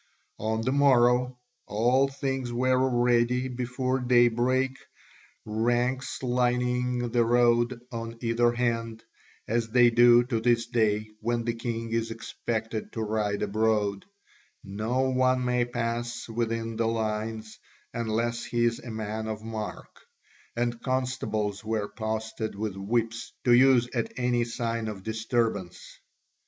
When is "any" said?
24.17-24.45